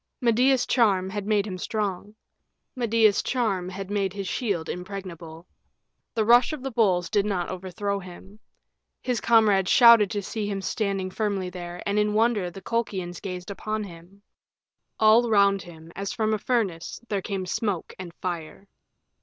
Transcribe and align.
Medea's 0.19 0.65
charm 0.65 1.11
had 1.11 1.27
made 1.27 1.45
him 1.45 1.59
strong; 1.59 2.15
Medea's 2.75 3.21
charm 3.21 3.69
had 3.69 3.91
made 3.91 4.13
his 4.13 4.27
shield 4.27 4.67
impregnable. 4.67 5.45
The 6.15 6.25
rush 6.25 6.53
of 6.53 6.63
the 6.63 6.71
bulls 6.71 7.07
did 7.07 7.23
not 7.23 7.49
overthrow 7.49 7.99
him. 7.99 8.39
His 9.03 9.21
comrades 9.21 9.69
shouted 9.69 10.09
to 10.09 10.23
see 10.23 10.47
him 10.47 10.59
standing 10.63 11.11
firmly 11.11 11.51
there, 11.51 11.83
and 11.85 11.99
in 11.99 12.15
wonder 12.15 12.49
the 12.49 12.61
Colchians 12.63 13.19
gazed 13.21 13.51
upon 13.51 13.83
him. 13.83 14.23
All 14.99 15.29
round 15.29 15.61
him, 15.61 15.91
as 15.95 16.11
from 16.13 16.33
a 16.33 16.39
furnace, 16.39 16.99
there 17.07 17.21
came 17.21 17.45
smoke 17.45 17.93
and 17.99 18.11
fire. 18.15 18.65